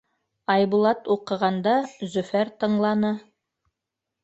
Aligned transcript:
Айбулат 0.53 1.09
уҡығанда, 1.17 1.75
Зөфәр 2.15 2.53
тыңланы. 2.65 3.15